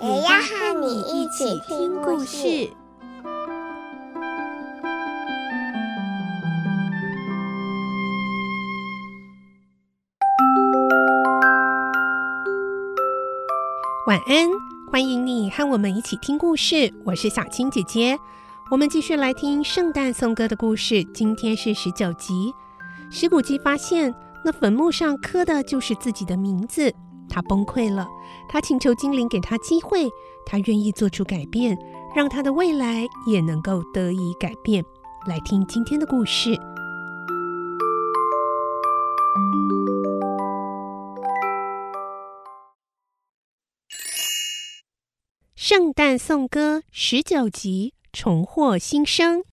[0.00, 2.70] 也要和你一起听故事。
[14.06, 14.48] 晚安，
[14.92, 16.94] 欢迎你和我们一起听故事。
[17.04, 18.16] 我是小青姐姐，
[18.70, 21.02] 我们继续来听圣诞颂歌的故事。
[21.12, 22.52] 今天是十九集。
[23.10, 26.94] 史古基发现那坟墓上刻的就是自己的名字，
[27.28, 28.06] 他崩溃了。
[28.48, 30.08] 他请求精灵给他机会，
[30.46, 31.78] 他愿意做出改变，
[32.14, 34.84] 让他的未来也能够得以改变。
[35.26, 36.58] 来听今天的故事。
[45.54, 49.44] 圣诞颂歌十九集，重获新生。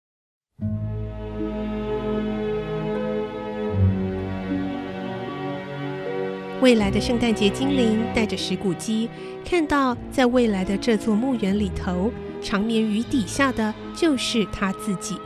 [6.62, 9.10] 未来的圣诞节精灵带着石鼓机，
[9.48, 15.18] 看到在未来的这座墓园里头，长眠于底下的就是他自己。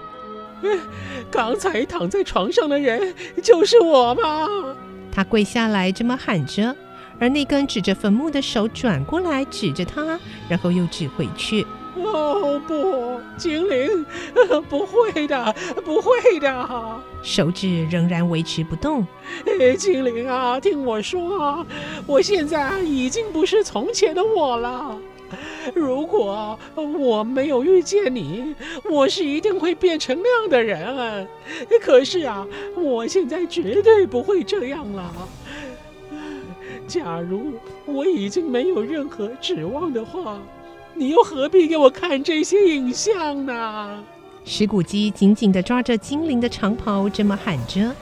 [1.31, 4.75] 刚才躺在床上的人就是我吗？
[5.11, 6.75] 他跪下来这么喊着。
[7.19, 11.65] 而那根指着坟墓的手转过来指着他，然后又指回去。
[12.05, 14.05] 哦不，精灵，
[14.69, 17.01] 不会的，不会的。
[17.21, 19.05] 手指仍然维持不动。
[19.45, 21.65] 哎，精灵啊，听我说，
[22.05, 24.97] 我现在已经不是从前的我了。
[25.75, 28.55] 如果我没有遇见你，
[28.89, 31.27] 我是一定会变成那样的人。
[31.81, 35.13] 可是啊，我现在绝对不会这样了。
[36.87, 37.53] 假如
[37.85, 40.41] 我已经没有任何指望的话，
[40.95, 44.03] 你又何必给我看这些影像呢？
[44.43, 47.95] 石骨鸡紧紧地抓着精灵的长袍，这么喊着。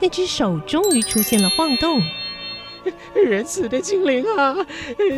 [0.00, 2.00] 那只手终于出现了晃动。
[3.14, 4.56] 仁慈的精灵啊，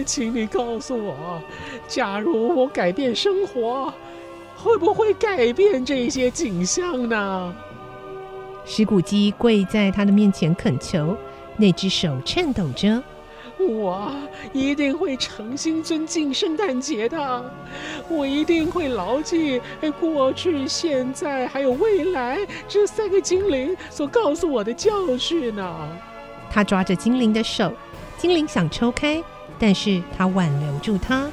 [0.04, 1.40] 请你告诉我，
[1.86, 3.92] 假如我改变生活，
[4.56, 7.54] 会不会改变这些景象呢？
[8.64, 11.16] 石骨鸡跪在他的面前恳求。
[11.56, 13.02] 那只手颤抖着，
[13.68, 14.12] 我
[14.52, 17.54] 一定会诚心尊敬圣诞节的，
[18.08, 19.60] 我一定会牢记
[20.00, 25.88] 过去、现在还有未来这三个精灵所告诉我的教训呢。
[26.50, 27.72] 他抓着精灵的手，
[28.18, 29.22] 精灵想抽开，
[29.58, 31.28] 但是他挽留住他。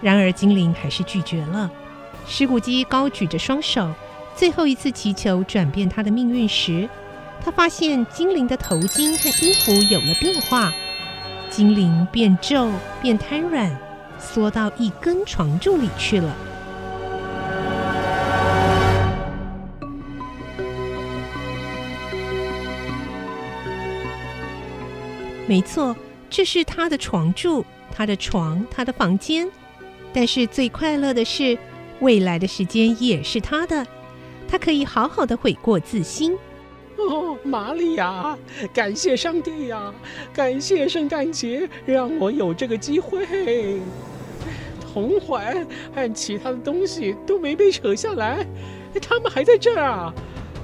[0.00, 1.70] 然而精灵还是拒绝了。
[2.26, 3.92] 史古基高举着双手，
[4.34, 6.88] 最后一次祈求转变他的命运时。
[7.42, 10.70] 他发现精灵的头巾和衣服有了变化，
[11.50, 12.70] 精灵变皱、
[13.02, 13.76] 变瘫软，
[14.18, 16.34] 缩到一根床柱里去了。
[25.46, 25.96] 没错，
[26.30, 29.48] 这是他的床柱，他的床，他的房间。
[30.12, 31.58] 但是最快乐的是，
[31.98, 33.84] 未来的时间也是他的，
[34.48, 36.36] 他可以好好的悔过自新。
[37.08, 38.36] 哦，玛利亚，
[38.72, 39.92] 感谢上帝呀！
[40.32, 43.80] 感谢圣诞节，让我有这个机会。
[44.92, 48.44] 铜环和其他的东西都没被扯下来，
[49.00, 50.14] 他们还在这儿啊！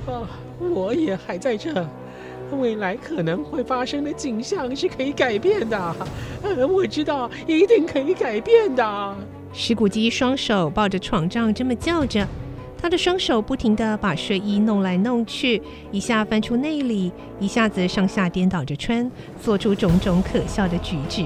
[0.07, 1.87] 啊，我也还在这。
[2.61, 5.97] 未来可能会发生的景象是可以改变的，
[6.43, 9.17] 呃我知道一定可以改变的。
[9.53, 12.27] 史古基双手抱着床帐，这么叫着。
[12.81, 15.61] 他的双手不停地把睡衣弄来弄去，
[15.91, 17.11] 一下翻出内里，
[17.41, 19.11] 一下子上下颠倒着穿，
[19.43, 21.25] 做出种种可笑的举止。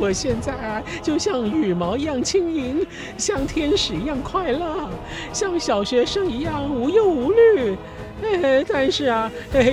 [0.00, 2.86] 我现在，就像羽毛一样轻盈，
[3.16, 4.90] 像天使一样快乐，
[5.32, 7.76] 像小学生一样无忧无虑。
[8.68, 9.30] 但是啊，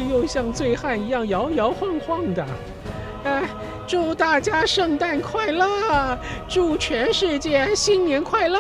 [0.10, 2.45] 又像醉汉一样摇摇晃晃的。
[3.86, 6.18] 祝大家圣诞快乐！
[6.48, 8.60] 祝全世界新年快乐！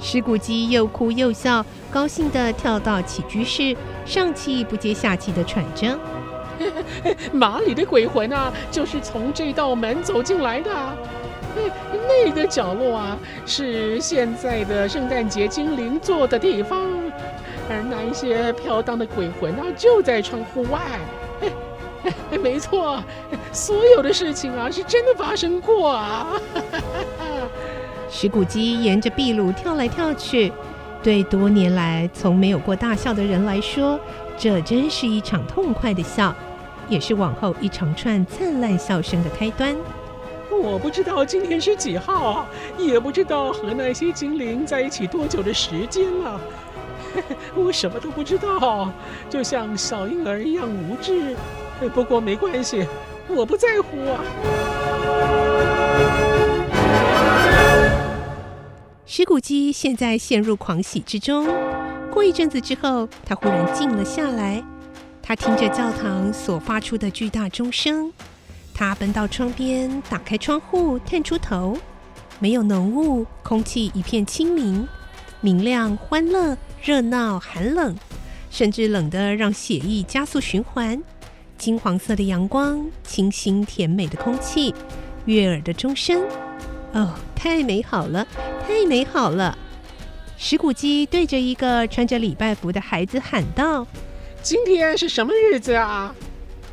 [0.00, 3.76] 史古基又哭又笑，高兴地跳到起居室，
[4.06, 5.98] 上气不接下气地喘着。
[7.32, 10.70] 马里的鬼魂啊，就是从这道门走进来的。
[12.24, 16.80] 那个角落啊，是现在的圣诞节精灵坐的地方，
[17.68, 20.80] 而那一些飘荡的鬼魂啊，就在窗户外。
[22.30, 23.02] 哎， 没错，
[23.52, 26.26] 所有的事情啊，是真的发生过啊！
[28.10, 30.52] 石骨鸡沿着壁炉跳来跳去，
[31.02, 33.98] 对多年来从没有过大笑的人来说，
[34.36, 36.34] 这真是一场痛快的笑，
[36.88, 39.76] 也是往后一长串灿烂笑声的开端。
[40.50, 42.44] 我不知道今天是几号，
[42.76, 46.38] 也不知道和那些精灵在一起多久的时间了，
[47.54, 48.90] 我什么都不知道，
[49.30, 51.36] 就像小婴儿一样无知。
[51.94, 52.84] 不过没关系，
[53.28, 54.20] 我不在乎啊。
[59.12, 61.44] 石谷鸡现在陷入狂喜之中。
[62.12, 64.62] 过一阵子之后，他忽然静了下来。
[65.20, 68.12] 他听着教堂所发出的巨大钟声，
[68.72, 71.76] 他奔到窗边，打开窗户，探出头。
[72.38, 74.86] 没有浓雾，空气一片清明，
[75.40, 77.96] 明亮、欢乐、热闹、寒冷，
[78.48, 81.02] 甚至冷得让血液加速循环。
[81.58, 84.72] 金黄色的阳光，清新甜美的空气，
[85.24, 86.22] 悦耳的钟声，
[86.92, 88.26] 哦，太美好了，
[88.66, 89.56] 太美好了！
[90.36, 93.86] 石骨鸡对着一个穿着礼拜服的孩子喊道
[94.42, 96.14] ：“今天是什么日子啊？”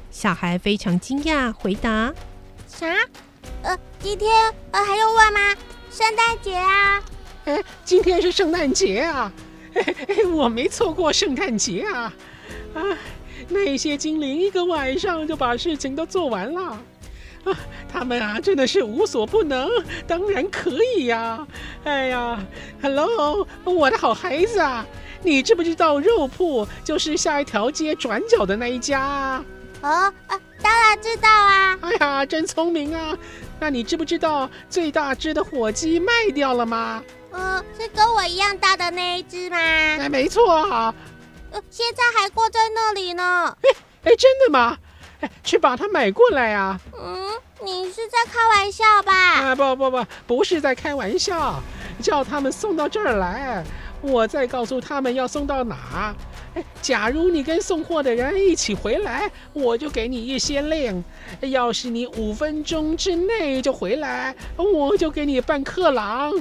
[0.10, 2.14] 小孩非常惊讶，回答
[2.68, 2.88] ：“啥？
[3.62, 5.56] 呃，今天呃还用问吗？
[5.92, 7.04] 圣诞节啊！
[7.46, 9.32] 哎，今天是圣诞节啊！
[9.74, 12.14] 哎哎，我没错过圣诞节啊！
[12.74, 12.82] 啊。”
[13.50, 16.78] 那些精灵一个晚上就把事情都做完了，
[17.44, 17.58] 啊，
[17.92, 19.70] 他们啊真的是无所不能，
[20.08, 21.48] 当然可以呀，啊！
[21.84, 22.40] 哎呀
[22.82, 24.86] ，Hello，我的好孩子啊，
[25.24, 29.46] 你知不知道肉铺就是下一条街转角的那一家啊？
[29.82, 29.90] 哦，
[30.28, 31.78] 啊，当然知道啊！
[31.82, 33.18] 哎呀，真聪明啊！
[33.60, 37.04] 那你知不知道最大只的火鸡卖掉了吗？
[37.32, 39.58] 呃，是跟我一样大的那一只吗？
[39.58, 40.94] 哎，没错啊。
[41.70, 43.56] 现在还挂在那里呢。
[43.64, 43.70] 哎
[44.04, 44.78] 哎，真的吗？
[45.22, 46.80] 哎，去把它买过来啊。
[46.98, 47.18] 嗯，
[47.64, 49.14] 你是在开玩笑吧？
[49.14, 51.62] 啊，不不不，不是在开玩笑，
[52.02, 53.64] 叫他们送到这儿来，
[54.02, 56.16] 我再告诉他们要送到哪。
[56.54, 61.04] 哎，假如你跟送货的人一起回来，我就给你一些令；
[61.50, 66.32] 要是你五分钟之内就回来，我就给你办克朗。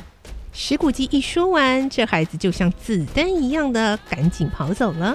[0.53, 5.15] 石骨鸡一说完，这孩子就像子弹一样的赶紧跑走了。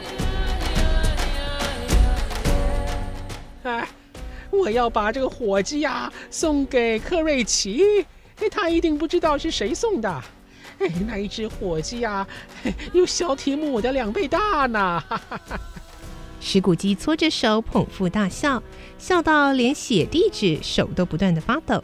[4.61, 8.05] 我要把这个火鸡呀送给克瑞奇，
[8.39, 10.23] 哎，他一定不知道是谁送的。
[10.77, 12.27] 哎，那一只火鸡呀，
[12.93, 15.03] 有小提姆的两倍大呢。
[15.09, 15.59] 哈哈哈。
[16.39, 18.61] 石骨鸡搓着手捧腹大笑，
[18.99, 21.83] 笑到连写地址手都不断的发抖。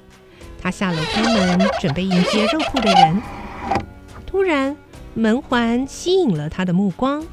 [0.62, 3.22] 他下楼开门，准备迎接肉铺的人。
[4.26, 4.76] 突然，
[5.16, 7.24] 门环吸引了他的目光。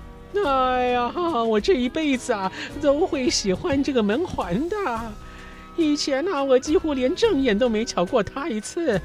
[0.45, 1.13] 哎呀，
[1.47, 2.51] 我这一辈子啊，
[2.83, 4.77] 都会喜欢这个门环的。
[5.77, 9.01] 以前呢、我几乎连正眼都没瞧过他一次。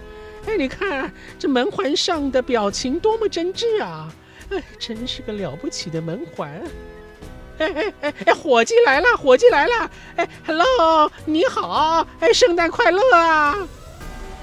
[0.46, 4.14] 哎，你看这门环上的表情多么真挚啊！
[4.52, 6.50] 哎，真是个了不起的门环。
[7.58, 9.92] 哎哎哎哎，伙计来了，伙计来了！
[10.16, 12.08] 哎，Hello，你好！
[12.20, 13.68] 哎，圣诞快乐啊！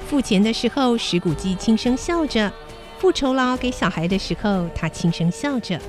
[0.09, 2.53] 付钱的时候，石骨鸡轻声笑着。
[2.99, 5.81] 付酬劳给小孩的时候，他轻声笑着。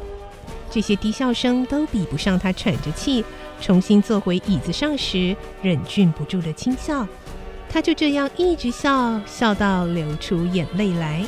[0.71, 3.23] 这些低笑声都比不上他喘着气
[3.59, 7.07] 重新坐回椅子上时忍俊不住的轻笑。
[7.69, 11.25] 他就这样一直笑，笑到流出眼泪来。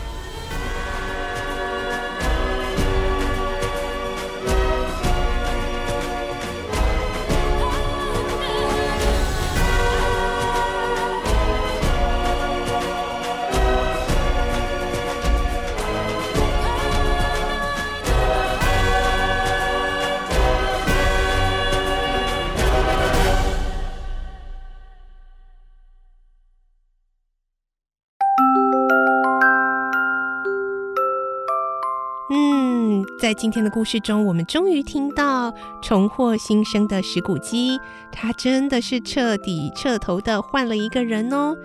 [33.30, 37.80] 在今天的故事中，我们终于听到重获新生的石骨鸡，
[38.12, 41.56] 他真的是彻底彻头的换了一个人哦。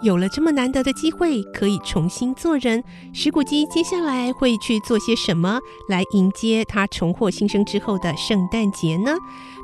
[0.00, 5.60] 有了这么难得的机会，可以重新做人，石骨鸡接下来会去做些什么
[5.90, 9.14] 来迎接他重获新生之后的圣诞节呢？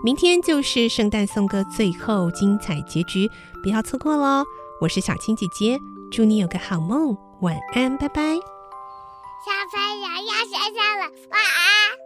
[0.05, 3.27] 明天就是圣诞颂歌最后精彩结局，
[3.63, 4.45] 不要错过喽！
[4.83, 5.79] 我是小青姐姐，
[6.13, 8.56] 祝你有个好梦，晚安，拜拜。
[9.45, 12.06] 小朋友要睡觉了，晚安。